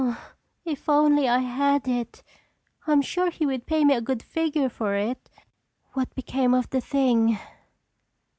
[0.65, 2.23] If only I had it!
[2.87, 5.29] I'm sure he would pay me a good figure for it.
[5.93, 7.37] What became of the thing?"